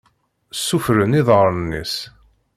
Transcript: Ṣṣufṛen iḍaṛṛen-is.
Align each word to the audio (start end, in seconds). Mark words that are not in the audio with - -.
Ṣṣufṛen 0.59 1.17
iḍaṛṛen-is. 1.19 1.95